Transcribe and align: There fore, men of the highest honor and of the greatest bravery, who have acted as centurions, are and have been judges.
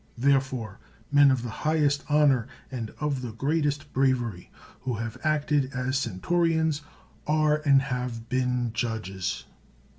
There 0.17 0.41
fore, 0.41 0.79
men 1.11 1.29
of 1.29 1.43
the 1.43 1.51
highest 1.61 2.03
honor 2.09 2.47
and 2.71 2.89
of 2.99 3.21
the 3.21 3.33
greatest 3.33 3.93
bravery, 3.93 4.49
who 4.79 4.95
have 4.95 5.19
acted 5.23 5.71
as 5.73 5.99
centurions, 5.99 6.81
are 7.27 7.57
and 7.65 7.83
have 7.83 8.27
been 8.27 8.73
judges. 8.73 9.43